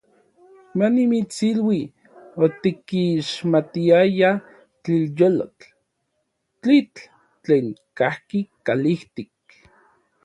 [0.79, 1.81] Manimitsilui,
[2.45, 4.41] otikixmatiayaj
[4.83, 5.69] tlilyolotl,
[6.61, 7.01] tlitl
[7.43, 9.35] tlen kajki tlalijtik.